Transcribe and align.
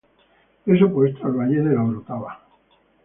Es 0.65 0.81
opuesto 0.81 1.27
al 1.27 1.33
Valle 1.33 1.61
de 1.61 1.75
La 1.75 1.83
Orotava. 1.83 2.39